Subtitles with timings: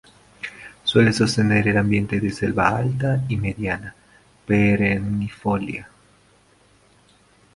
[0.83, 3.93] Suele sostener el ambiente de selva alta y mediana
[4.47, 5.87] perennifolia.